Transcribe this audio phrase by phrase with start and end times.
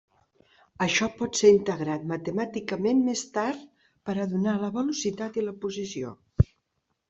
[0.85, 3.69] Això pot ser integrat matemàticament més tard
[4.09, 6.19] per a donar la velocitat i la posició.